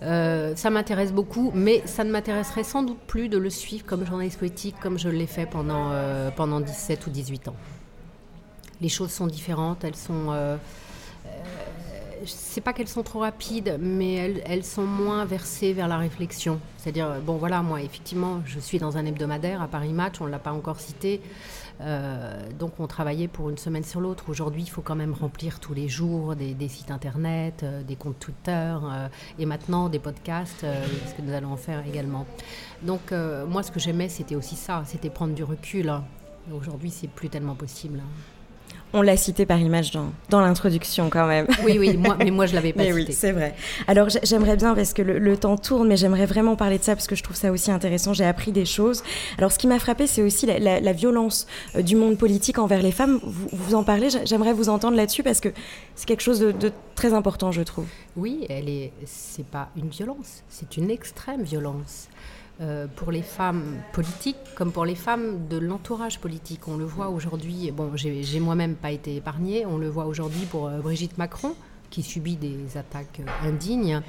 ça 0.00 0.70
m'intéresse 0.70 1.12
beaucoup, 1.12 1.50
mais 1.54 1.82
ça 1.86 2.02
ne 2.04 2.10
m'intéresserait 2.10 2.64
sans 2.64 2.82
doute 2.82 2.98
plus 3.06 3.28
de 3.28 3.38
le 3.38 3.50
suivre 3.50 3.86
comme 3.86 4.04
journaliste 4.04 4.38
politique, 4.38 4.74
comme 4.80 4.98
je 4.98 5.08
l'ai 5.08 5.26
fait 5.26 5.46
pendant, 5.46 5.92
pendant 6.34 6.60
17 6.60 7.06
ou 7.06 7.10
18 7.10 7.48
ans 7.48 7.56
les 8.80 8.88
choses 8.88 9.10
sont 9.10 9.26
différentes, 9.26 9.84
elles 9.84 9.96
sont... 9.96 10.30
Euh, 10.30 10.56
euh, 11.26 11.30
sais 12.24 12.60
pas 12.60 12.72
qu'elles 12.72 12.88
sont 12.88 13.02
trop 13.02 13.20
rapides, 13.20 13.78
mais 13.80 14.14
elles, 14.46 14.64
sont 14.64 14.86
moins 14.86 15.24
versées 15.24 15.72
vers 15.72 15.86
la 15.86 15.98
réflexion. 15.98 16.58
C'est-à-dire, 16.78 17.20
bon 17.24 17.36
voilà, 17.36 17.62
moi, 17.62 17.82
effectivement, 17.82 18.40
je 18.46 18.58
suis 18.58 18.78
dans 18.78 18.96
un 18.96 19.04
hebdomadaire 19.04 19.62
à 19.62 19.68
Paris 19.68 19.92
Match, 19.92 20.20
on 20.20 20.24
ne 20.24 20.30
l'a 20.30 20.38
pas 20.38 20.52
encore 20.52 20.80
cité. 20.80 21.20
donc 22.58 22.80
on 22.80 22.86
travaillait 22.86 23.28
pour 23.28 23.50
une 23.50 23.58
semaine 23.58 23.84
sur 23.84 24.00
l'autre. 24.00 24.24
Aujourd'hui, 24.28 24.62
il 24.62 24.70
faut 24.70 24.80
quand 24.80 24.96
même 24.96 25.12
remplir 25.12 25.60
tous 25.60 25.74
les 25.74 25.88
jours 25.88 26.34
des, 26.34 26.68
sites 26.68 26.90
internet, 26.90 27.64
des 27.86 27.96
comptes 27.96 28.18
Twitter 28.18 28.74
et 29.38 29.46
maintenant 29.46 29.88
des 29.88 29.98
podcasts, 29.98 30.62
ce 30.62 31.14
que 31.14 31.22
nous 31.22 31.34
allons 31.34 31.52
en 31.52 31.58
faire 31.58 31.86
également. 31.86 32.26
Donc 32.82 33.12
moi, 33.46 33.62
ce 33.62 33.70
que 33.70 33.78
j'aimais, 33.78 34.08
c'était 34.08 34.36
aussi 34.36 34.56
ça, 34.56 34.82
c'était 34.86 35.10
prendre 35.10 35.34
du 35.34 35.44
recul. 35.44 35.92
Aujourd'hui, 36.52 36.90
c'est 36.90 37.08
plus 37.08 37.28
tellement 37.28 37.54
possible. 37.54 38.00
On 38.98 39.02
l'a 39.02 39.18
cité 39.18 39.44
par 39.44 39.60
image 39.60 39.90
dans, 39.90 40.10
dans 40.30 40.40
l'introduction 40.40 41.10
quand 41.10 41.26
même. 41.26 41.46
Oui, 41.62 41.76
oui, 41.78 41.98
moi, 41.98 42.16
mais 42.18 42.30
moi 42.30 42.46
je 42.46 42.54
l'avais 42.54 42.72
pas 42.72 42.82
mais 42.84 42.94
Oui, 42.94 43.06
c'est 43.10 43.30
vrai. 43.30 43.54
Alors 43.86 44.08
j'aimerais 44.22 44.56
bien, 44.56 44.74
parce 44.74 44.94
que 44.94 45.02
le, 45.02 45.36
temps 45.36 45.58
tourne, 45.58 45.88
mais 45.88 45.98
j'aimerais 45.98 46.24
vraiment 46.24 46.56
parler 46.56 46.78
de 46.78 46.82
ça 46.82 46.94
parce 46.94 47.06
que 47.06 47.14
je 47.14 47.22
trouve 47.22 47.36
ça 47.36 47.52
aussi 47.52 47.70
intéressant. 47.70 48.14
J'ai 48.14 48.24
appris 48.24 48.52
des 48.52 48.64
choses. 48.64 49.02
Alors 49.36 49.52
ce 49.52 49.58
qui 49.58 49.66
m'a 49.66 49.78
frappé, 49.78 50.06
c'est 50.06 50.22
aussi 50.22 50.46
la, 50.46 50.92
violence 50.94 51.46
euh, 51.76 51.82
du 51.82 51.94
monde 51.94 52.16
politique 52.16 52.58
envers 52.58 52.80
les 52.80 52.90
femmes. 52.90 53.20
Vous, 53.22 53.48
vous 53.52 53.74
en 53.74 53.84
parlez, 53.84 54.08
j'aimerais 54.24 54.54
vous 54.54 54.70
entendre 54.70 54.96
là-dessus 54.96 55.22
parce 55.22 55.40
que 55.40 55.50
c'est 55.94 56.06
quelque 56.06 56.22
chose 56.22 56.40
de, 56.40 56.52
de, 56.52 56.72
très 56.94 57.12
important, 57.12 57.52
je 57.52 57.60
trouve. 57.60 57.84
Oui, 58.16 58.46
elle 58.48 58.70
est. 58.70 58.92
C'est 59.04 59.44
pas 59.44 59.68
une 59.76 59.90
violence, 59.90 60.42
c'est 60.48 60.78
une 60.78 60.90
extrême 60.90 61.42
violence. 61.42 62.08
Euh, 62.62 62.86
pour 62.96 63.12
les 63.12 63.20
femmes 63.20 63.82
politiques 63.92 64.38
comme 64.54 64.72
pour 64.72 64.86
les 64.86 64.94
femmes 64.94 65.46
de 65.46 65.58
l'entourage 65.58 66.18
politique. 66.18 66.66
On 66.68 66.78
le 66.78 66.86
voit 66.86 67.10
aujourd'hui, 67.10 67.70
bon, 67.70 67.90
j'ai 67.94 68.40
moi-même 68.40 68.76
pas 68.76 68.92
été 68.92 69.14
épargnée, 69.14 69.66
on 69.66 69.76
le 69.76 69.90
voit 69.90 70.06
aujourd'hui 70.06 70.46
pour 70.46 70.66
euh, 70.66 70.78
Brigitte 70.78 71.18
Macron, 71.18 71.54
qui 71.90 72.02
subit 72.02 72.36
des 72.36 72.78
attaques 72.78 73.20
euh, 73.20 73.46
indignes. 73.46 74.00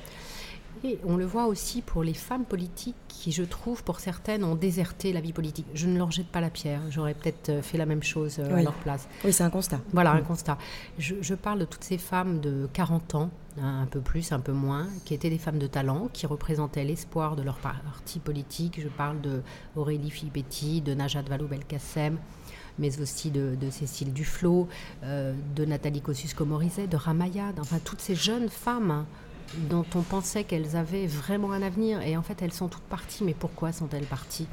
Et 0.83 0.99
on 1.05 1.17
le 1.17 1.25
voit 1.25 1.47
aussi 1.47 1.81
pour 1.81 2.03
les 2.03 2.13
femmes 2.13 2.45
politiques 2.45 2.95
qui, 3.07 3.31
je 3.31 3.43
trouve, 3.43 3.83
pour 3.83 3.99
certaines, 3.99 4.43
ont 4.43 4.55
déserté 4.55 5.11
la 5.13 5.21
vie 5.21 5.33
politique. 5.33 5.65
Je 5.73 5.87
ne 5.87 5.97
leur 5.97 6.11
jette 6.11 6.27
pas 6.27 6.41
la 6.41 6.49
pierre. 6.49 6.81
J'aurais 6.89 7.13
peut-être 7.13 7.49
euh, 7.49 7.61
fait 7.61 7.77
la 7.77 7.85
même 7.85 8.03
chose 8.03 8.37
euh, 8.39 8.55
à 8.55 8.61
leur 8.61 8.73
place. 8.73 9.07
Oui, 9.25 9.33
c'est 9.33 9.43
un 9.43 9.49
constat. 9.49 9.79
Voilà, 9.93 10.11
un 10.11 10.21
mm. 10.21 10.25
constat. 10.25 10.57
Je, 10.99 11.33
parle 11.35 11.59
de 11.59 11.65
toutes 11.65 11.83
ces 11.83 11.97
femmes 11.97 12.39
de 12.39 12.69
40 12.73 13.15
ans, 13.15 13.29
hein, 13.59 13.81
un 13.81 13.85
peu 13.85 14.01
plus, 14.01 14.31
un 14.31 14.39
peu 14.39 14.51
moins, 14.51 14.87
qui 15.05 15.13
étaient 15.13 15.29
des 15.29 15.37
femmes 15.37 15.59
de 15.59 15.67
talent, 15.67 16.09
qui 16.13 16.25
représentaient 16.25 16.83
l'espoir 16.83 17.35
de 17.35 17.41
leur 17.41 17.57
parti 17.57 18.19
politique. 18.19 18.79
Je 18.81 18.87
parle 18.87 19.21
de 19.21 19.41
Aurélie 19.75 20.11
Filippetti, 20.11 20.81
de 20.81 20.93
Najat 20.93 21.23
Vallaud-Belkacem 21.23 22.17
mais 22.79 22.99
aussi 23.01 23.31
de, 23.31 23.55
Cécile 23.71 24.13
Duflot, 24.13 24.67
euh, 25.03 25.33
de 25.55 25.65
Nathalie 25.65 26.01
Kosciusko-Morizet, 26.01 26.87
de 26.87 26.95
Ramaya, 26.95 27.51
enfin 27.59 27.79
toutes 27.83 28.01
ces 28.01 28.13
jeunes 28.13 28.49
femmes 28.49 29.05
dont 29.69 29.85
on 29.95 30.01
pensait 30.01 30.43
qu'elles 30.43 30.75
avaient 30.75 31.07
vraiment 31.07 31.51
un 31.51 31.61
avenir. 31.61 32.01
Et 32.01 32.17
en 32.17 32.21
fait, 32.21 32.41
elles 32.41 32.53
sont 32.53 32.67
toutes 32.67 32.83
parties. 32.83 33.23
Mais 33.23 33.33
pourquoi 33.33 33.71
sont-elles 33.71 34.05
parties? 34.05 34.47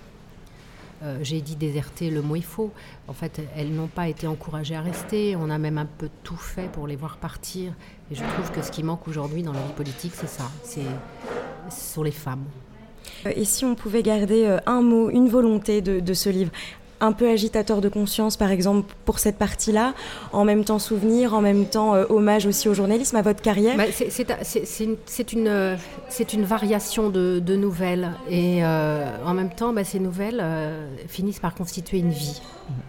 Euh, 1.03 1.19
J'ai 1.23 1.41
dit 1.41 1.57
déserter, 1.57 2.11
le 2.11 2.23
mot 2.23 2.37
est 2.37 2.41
faux. 2.41 2.73
En 3.09 3.13
fait, 3.13 3.41
elles 3.57 3.73
n'ont 3.73 3.89
pas 3.89 4.09
été 4.09 4.27
encouragées 4.27 4.77
à 4.77 4.81
rester. 4.81 5.37
On 5.37 5.51
a 5.51 5.59
même 5.59 5.79
un 5.79 5.87
peu 5.87 6.09
tout 6.23 6.37
fait 6.37 6.71
pour 6.71 6.87
les 6.87 6.97
voir 6.97 7.17
partir. 7.17 7.73
Et 8.11 8.15
je 8.15 8.23
trouve 8.23 8.51
que 8.53 8.63
ce 8.63 8.71
qui 8.71 8.83
manque 8.83 9.07
aujourd'hui 9.09 9.43
dans 9.43 9.53
la 9.53 9.61
vie 9.61 9.73
politique, 9.73 10.13
c'est 10.15 10.29
ça. 10.29 10.51
C'est 10.63 10.87
sur 11.71 12.05
les 12.05 12.11
femmes. 12.11 12.45
Et 13.25 13.45
si 13.45 13.65
on 13.65 13.75
pouvait 13.75 14.03
garder 14.03 14.45
euh, 14.47 14.59
un 14.67 14.81
mot, 14.81 15.11
une 15.11 15.29
volonté 15.29 15.83
de 15.83 16.15
ce 16.15 16.31
livre, 16.31 16.53
un 17.01 17.13
peu 17.13 17.29
agitateur 17.29 17.81
de 17.81 17.89
conscience, 17.89 18.37
par 18.37 18.51
exemple, 18.51 18.95
pour 19.05 19.19
cette 19.19 19.37
partie-là, 19.37 19.95
en 20.33 20.45
même 20.45 20.65
temps 20.65 20.79
souvenir, 20.79 21.35
en 21.35 21.41
même 21.41 21.67
temps 21.67 21.95
euh, 21.95 22.05
hommage 22.09 22.47
aussi 22.47 22.69
au 22.69 22.75
journalisme, 22.75 23.17
à 23.17 23.23
votre 23.23 23.43
carrière 23.43 23.77
bah, 23.77 23.85
C'est 23.93 25.33
une, 25.33 26.45
variation 26.45 27.11
de, 27.11 27.57
nouvelles. 27.57 28.13
Et 28.29 28.65
euh, 28.65 29.07
en 29.25 29.35
même 29.35 29.51
temps, 29.51 29.73
bah, 29.73 29.85
ces 29.85 30.01
nouvelles 30.01 30.41
euh, 30.43 30.89
finissent 31.09 31.41
par 31.41 31.55
constituer 31.55 31.99
une 31.99 32.11
vie. 32.11 32.41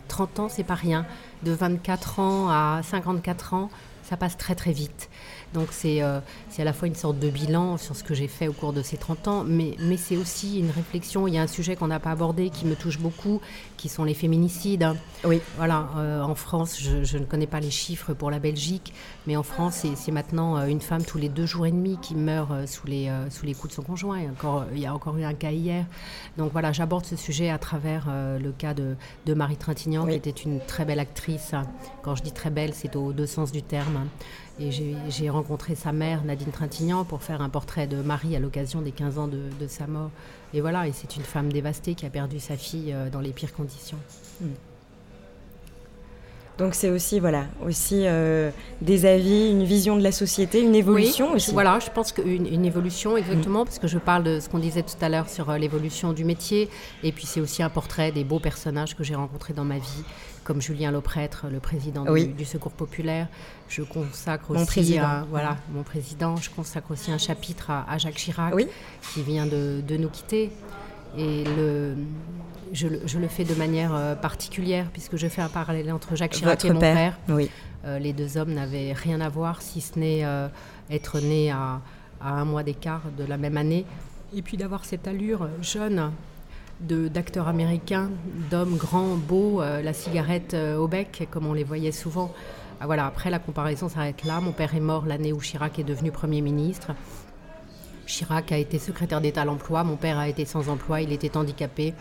30 0.07 0.39
ans, 0.39 0.49
c'est 0.49 0.63
pas 0.63 0.75
rien. 0.75 1.05
De 1.43 1.51
24 1.51 2.19
ans 2.19 2.49
à 2.49 2.81
54 2.83 3.53
ans, 3.53 3.69
ça 4.03 4.17
passe 4.17 4.37
très 4.37 4.55
très 4.55 4.71
vite. 4.71 5.09
Donc 5.53 5.69
euh, 5.85 6.19
c'est 6.49 6.61
à 6.61 6.65
la 6.65 6.73
fois 6.73 6.87
une 6.87 6.95
sorte 6.95 7.19
de 7.19 7.29
bilan 7.29 7.77
sur 7.77 7.95
ce 7.95 8.03
que 8.03 8.13
j'ai 8.13 8.27
fait 8.27 8.47
au 8.47 8.53
cours 8.53 8.73
de 8.73 8.81
ces 8.81 8.97
30 8.97 9.27
ans, 9.27 9.43
mais, 9.45 9.75
mais 9.79 9.97
c'est 9.97 10.17
aussi 10.17 10.59
une 10.59 10.69
réflexion. 10.69 11.27
Il 11.27 11.33
y 11.33 11.37
a 11.37 11.41
un 11.41 11.47
sujet 11.47 11.75
qu'on 11.75 11.87
n'a 11.87 11.99
pas 11.99 12.11
abordé 12.11 12.49
qui 12.49 12.65
me 12.65 12.75
touche 12.75 12.99
beaucoup, 12.99 13.41
qui 13.77 13.89
sont 13.89 14.03
les 14.03 14.13
féminicides. 14.13 14.87
Oui. 15.23 15.41
Voilà, 15.57 15.89
euh, 15.97 16.21
en 16.21 16.35
France, 16.35 16.77
je, 16.79 17.17
ne 17.17 17.25
connais 17.25 17.47
pas 17.47 17.59
les 17.59 17.71
chiffres 17.71 18.13
pour 18.13 18.31
la 18.31 18.39
Belgique, 18.39 18.93
mais 19.27 19.35
en 19.35 19.43
France, 19.43 19.85
c'est 19.95 20.11
maintenant 20.11 20.57
euh, 20.57 20.65
une 20.65 20.81
femme 20.81 21.03
tous 21.03 21.17
les 21.17 21.29
deux 21.29 21.45
jours 21.45 21.65
et 21.65 21.71
demi 21.71 21.97
qui 22.01 22.15
meurt 22.15 22.67
sous 22.67 22.87
les, 22.87 23.11
sous 23.29 23.45
les 23.45 23.53
coups 23.53 23.69
de 23.69 23.75
son 23.75 23.83
conjoint. 23.83 24.17
Et 24.17 24.29
encore, 24.29 24.65
il 24.73 24.79
y 24.79 24.85
a 24.85 24.93
encore 24.93 25.17
eu 25.17 25.23
un 25.23 25.33
cas 25.33 25.51
hier. 25.51 25.85
Donc 26.37 26.51
voilà, 26.51 26.71
j'aborde 26.71 27.05
ce 27.05 27.15
sujet 27.15 27.49
à 27.49 27.57
travers 27.57 28.07
le 28.09 28.51
cas 28.51 28.73
de, 28.73 28.95
de 29.25 29.33
Marie 29.33 29.57
Trintignant, 29.57 30.05
qui 30.05 30.13
était 30.13 30.29
une 30.29 30.59
très 30.59 30.85
belle 30.85 30.99
actrice. 30.99 31.53
Quand 32.01 32.15
je 32.15 32.23
dis 32.23 32.31
très 32.31 32.49
belle, 32.49 32.73
c'est 32.73 32.95
aux 32.95 33.13
deux 33.13 33.25
sens 33.25 33.51
du 33.51 33.63
terme. 33.63 34.07
Et 34.59 34.71
j'ai 34.71 35.29
rencontré 35.29 35.75
sa 35.75 35.91
mère, 35.91 36.23
Nadine 36.23 36.51
Trintignant, 36.51 37.03
pour 37.03 37.21
faire 37.23 37.41
un 37.41 37.49
portrait 37.49 37.87
de 37.87 37.97
Marie 38.01 38.35
à 38.35 38.39
l'occasion 38.39 38.81
des 38.81 38.91
15 38.91 39.19
ans 39.19 39.27
de, 39.27 39.67
sa 39.67 39.85
mort. 39.85 40.11
Et 40.53 40.61
voilà, 40.61 40.87
et 40.87 40.93
c'est 40.93 41.17
une 41.17 41.23
femme 41.23 41.51
dévastée 41.51 41.95
qui 41.95 42.05
a 42.05 42.09
perdu 42.09 42.39
sa 42.39 42.55
fille 42.55 42.93
euh, 42.93 43.09
dans 43.09 43.19
les 43.19 43.31
pires 43.31 43.53
conditions. 43.53 43.97
Hmm. 44.39 44.53
Donc 46.57 46.73
c'est 46.73 46.89
aussi 46.89 47.19
voilà 47.19 47.45
aussi 47.65 48.03
euh, 48.05 48.49
des 48.81 49.05
avis, 49.05 49.49
une 49.49 49.65
vision 49.65 49.97
de 49.97 50.03
la 50.03 50.13
société, 50.13 50.61
une 50.61 50.75
évolution 50.75 51.33
aussi. 51.33 51.51
Voilà, 51.51 51.79
je 51.79 51.89
pense 51.89 52.13
qu'une 52.13 52.47
une 52.47 52.63
évolution 52.63 53.17
exactement 53.17 53.63
mm. 53.63 53.65
parce 53.65 53.79
que 53.79 53.87
je 53.87 53.97
parle 53.97 54.23
de 54.23 54.39
ce 54.39 54.47
qu'on 54.47 54.59
disait 54.59 54.83
tout 54.83 54.95
à 55.01 55.09
l'heure 55.09 55.27
sur 55.27 55.49
euh, 55.49 55.57
l'évolution 55.57 56.13
du 56.13 56.23
métier 56.23 56.69
et 57.03 57.11
puis 57.11 57.25
c'est 57.25 57.41
aussi 57.41 57.61
un 57.61 57.69
portrait 57.69 58.13
des 58.13 58.23
beaux 58.23 58.39
personnages 58.39 58.95
que 58.95 59.03
j'ai 59.03 59.15
rencontrés 59.15 59.53
dans 59.53 59.65
ma 59.65 59.79
vie 59.79 60.03
comme 60.45 60.61
Julien 60.61 60.91
Lauprêtre, 60.91 61.47
le 61.51 61.59
président 61.59 62.05
du, 62.05 62.45
Secours 62.45 62.71
populaire. 62.71 63.27
Je 63.67 63.81
consacre 63.81 64.51
aussi 64.51 64.97
voilà 65.29 65.57
mon 65.73 65.83
président. 65.83 66.37
Je 66.37 66.49
consacre 66.49 66.91
aussi 66.91 67.11
un 67.11 67.17
chapitre 67.17 67.71
à, 67.71 67.97
Jacques 67.97 68.15
Chirac 68.15 68.53
qui 69.13 69.23
vient 69.23 69.47
de, 69.47 69.81
de 69.85 69.97
nous 69.97 70.09
quitter 70.09 70.51
et 71.17 71.43
le 71.57 71.95
je, 72.73 72.87
le 72.87 73.27
fais 73.27 73.43
de 73.43 73.55
manière 73.55 73.93
euh, 73.93 74.15
particulière 74.15 74.87
puisque 74.91 75.17
je 75.17 75.27
fais 75.27 75.41
un 75.41 75.49
parallèle 75.49 75.91
entre 75.91 76.15
Jacques 76.15 76.31
Chirac 76.31 76.63
et 76.65 76.71
mon 76.71 76.79
père. 76.79 77.17
Oui. 77.29 77.49
Euh, 77.85 77.99
les 77.99 78.13
deux 78.13 78.37
hommes 78.37 78.53
n'avaient 78.53 78.93
rien 78.93 79.21
à 79.21 79.29
voir 79.29 79.61
si 79.61 79.81
ce 79.81 79.97
n'est 79.99 80.25
euh, 80.25 80.47
être 80.89 81.19
nés 81.19 81.51
à, 81.51 81.81
un 82.21 82.45
mois 82.45 82.63
d'écart 82.63 83.03
de 83.17 83.23
la 83.23 83.37
même 83.37 83.57
année 83.57 83.85
et 84.35 84.41
puis 84.41 84.57
d'avoir 84.57 84.85
cette 84.85 85.07
allure 85.07 85.47
jeune 85.61 86.11
d'acteurs 86.81 87.47
américains, 87.47 88.09
d'hommes 88.51 88.77
grands, 88.77 89.15
beaux, 89.15 89.61
la 89.61 89.93
cigarette 89.93 90.55
au 90.77 90.87
bec 90.87 91.27
comme 91.31 91.45
on 91.47 91.53
les 91.53 91.63
voyait 91.63 91.91
souvent. 91.91 92.33
Ah, 92.81 92.85
voilà, 92.85 93.05
après 93.05 93.29
la 93.29 93.39
comparaison 93.39 93.87
s'arrête 93.87 94.23
là. 94.25 94.41
Mon 94.41 94.51
père 94.51 94.75
est 94.75 94.81
mort 94.81 95.05
l'année 95.05 95.31
où 95.31 95.39
Chirac 95.39 95.79
est 95.79 95.83
devenu 95.83 96.11
Premier 96.11 96.41
ministre. 96.41 96.91
Chirac 98.05 98.51
a 98.51 98.57
été 98.57 98.77
secrétaire 98.77 99.21
d'État 99.21 99.41
à 99.41 99.45
l'emploi, 99.45 99.83
mon 99.83 99.95
père 99.95 100.19
a 100.19 100.27
été 100.27 100.45
sans 100.45 100.69
emploi, 100.69 101.01
il 101.01 101.11
était 101.11 101.37
handicapé. 101.37 101.93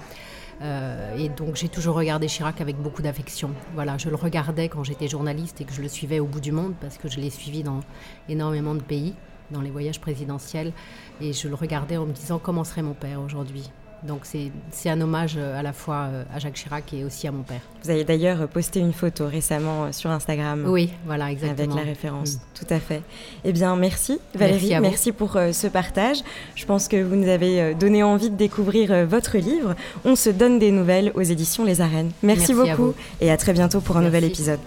Euh, 0.62 1.16
et 1.16 1.28
donc 1.28 1.56
j'ai 1.56 1.68
toujours 1.68 1.94
regardé 1.96 2.26
Chirac 2.26 2.60
avec 2.60 2.76
beaucoup 2.76 3.02
d'affection. 3.02 3.50
Voilà, 3.74 3.98
je 3.98 4.08
le 4.08 4.16
regardais 4.16 4.68
quand 4.68 4.84
j'étais 4.84 5.08
journaliste 5.08 5.60
et 5.60 5.64
que 5.64 5.72
je 5.72 5.82
le 5.82 5.88
suivais 5.88 6.20
au 6.20 6.26
bout 6.26 6.40
du 6.40 6.52
monde 6.52 6.74
parce 6.80 6.98
que 6.98 7.08
je 7.08 7.20
l'ai 7.20 7.30
suivi 7.30 7.62
dans 7.62 7.80
énormément 8.28 8.74
de 8.74 8.82
pays, 8.82 9.14
dans 9.50 9.60
les 9.60 9.70
voyages 9.70 10.00
présidentiels. 10.00 10.72
Et 11.20 11.32
je 11.32 11.48
le 11.48 11.54
regardais 11.54 11.96
en 11.96 12.06
me 12.06 12.12
disant 12.12 12.38
comment 12.38 12.64
serait 12.64 12.82
mon 12.82 12.94
père 12.94 13.20
aujourd'hui? 13.20 13.70
Donc 14.06 14.20
c'est 14.24 14.90
un 14.90 15.00
hommage 15.00 15.36
euh, 15.38 15.58
à 15.58 15.62
la 15.62 15.72
fois 15.72 16.08
euh, 16.10 16.24
à 16.34 16.38
Jacques 16.38 16.54
Chirac 16.54 16.92
et 16.92 17.04
aussi 17.04 17.26
à 17.26 17.32
mon 17.32 17.42
père. 17.42 17.60
Vous 17.82 17.90
avez 17.90 18.04
d'ailleurs 18.04 18.46
posté 18.48 18.80
une 18.80 18.92
photo 18.92 19.26
récemment 19.26 19.92
sur 19.92 20.10
Instagram. 20.10 20.64
Oui, 20.68 20.90
voilà, 21.06 21.30
exactement. 21.30 21.72
Avec 21.72 21.84
la 21.84 21.90
référence, 21.90 22.34
mm. 22.34 22.38
tout 22.54 22.66
à 22.74 22.80
fait. 22.80 23.02
Eh 23.44 23.52
bien, 23.52 23.74
merci 23.76 24.18
Valérie, 24.34 24.78
merci, 24.80 25.12
pour 25.12 25.32
ce 25.52 25.66
partage. 25.66 26.18
Je 26.54 26.66
pense 26.66 26.88
que 26.88 27.02
vous 27.02 27.16
nous 27.16 27.28
avez 27.28 27.74
donné 27.74 28.02
envie 28.02 28.30
de 28.30 28.36
découvrir 28.36 29.06
votre 29.06 29.38
livre. 29.38 29.74
On 30.04 30.16
se 30.16 30.30
donne 30.30 30.58
des 30.58 30.70
nouvelles 30.70 31.12
aux 31.14 31.22
éditions 31.22 31.64
Les 31.64 31.80
Arènes. 31.80 32.10
Merci, 32.22 32.54
beaucoup 32.54 32.94
et 33.20 33.30
à 33.30 33.36
très 33.36 33.52
bientôt 33.52 33.80
pour 33.80 33.96
un 33.96 34.02
nouvel 34.02 34.24
épisode. 34.24 34.60